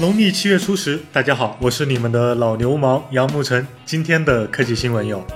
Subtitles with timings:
[0.00, 3.66] 农历七月初十，大家好，我是你们的老牛毛杨沐晨。
[3.84, 5.26] 今天的科技新闻有：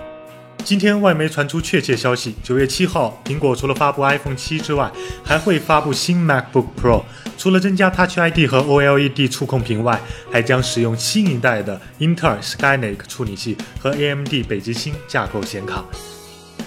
[0.63, 4.89] 今天外媒传出确切消息，九月七号，苹果除了发布 iPhone 七之外，
[5.25, 7.03] 还会发布新 MacBook Pro。
[7.37, 10.01] 除了增加 Touch ID 和 OLED 触控屏外，
[10.31, 15.85] 还将使用新一代的英特尔 Skylake 处理器和 AMD 北极星架构显卡。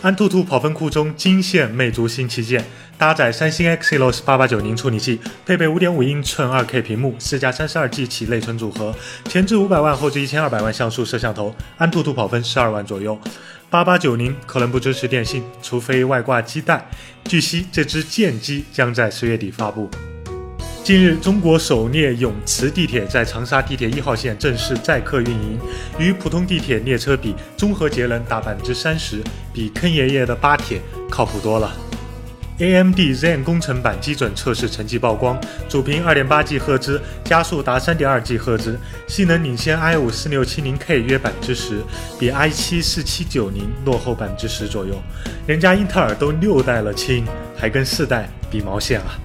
[0.05, 2.63] 安兔兔跑分库中惊现魅族新旗舰，
[2.95, 8.93] 搭载三星 Exynos 8890处理器，配备5.5英寸 2K 屏幕，四加 32G 起内存组合，
[9.27, 11.55] 前置500万，后置1200万像素摄像头。
[11.77, 13.19] 安兔兔跑分12万左右。
[13.71, 16.87] 8890可能不支持电信，除非外挂基带。
[17.23, 19.89] 据悉，这只剑机将在十月底发布。
[20.85, 25.59] 近日，中国首列永磁地铁在长沙地铁一号线正式载客运营。
[25.97, 29.19] 与普通地铁列车比，综合节能达百分之三十，
[29.51, 30.79] 比坑爷爷的巴铁
[31.09, 31.75] 靠谱多了。
[32.59, 41.81] AMD Zen 工程版基准测试成绩曝光，主频二点八 G 赫兹，加速达三点二 G 赫兹，性能领先 i 五四六七零 K 约百分之十，
[42.19, 45.01] 比 i 七四七九零落后百分之十左右。
[45.47, 47.25] 人家英特尔都六代了亲，
[47.57, 49.17] 还跟四代比毛线啊！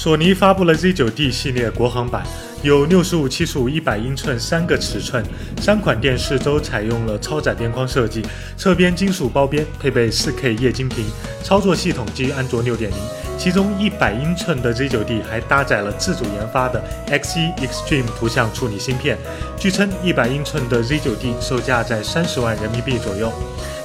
[0.00, 2.22] 索尼发布了 Z9D 系列国行版，
[2.62, 5.22] 有六十五、七十五、一百英寸三个尺寸，
[5.60, 8.24] 三款电视都采用了超窄边框设计，
[8.56, 11.04] 侧边金属包边，配备 4K 液晶屏，
[11.42, 12.88] 操作系统基于安卓6.0。
[13.36, 19.18] 其中一百英寸的 Z9D 还搭载了自主研发的 X1 Extreme 图像处理芯片。
[19.58, 23.30] 据称，一百英寸的 Z9D 售价在三十万人民币左右。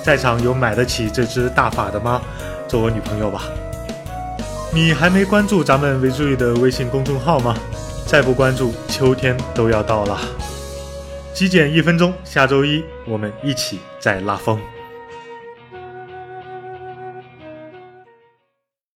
[0.01, 2.21] 在场有买得起这只大法的吗？
[2.69, 3.49] 做我女朋友吧。
[4.75, 7.55] 你还没关注咱们 v 注意的微信公众号吗？
[8.05, 10.19] 再不关注，秋天都要到了。
[11.33, 14.59] 极简一分钟，下周一我们一起再拉风。